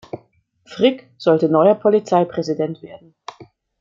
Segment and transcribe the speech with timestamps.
[0.65, 3.13] Frick sollte neuer Polizeipräsident werden.